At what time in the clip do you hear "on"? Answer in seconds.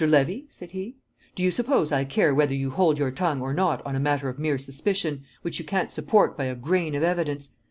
3.85-3.95